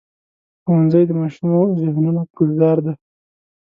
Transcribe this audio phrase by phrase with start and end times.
[0.63, 2.93] ښوونځی د ماشومو ذهنونو ګلزار دی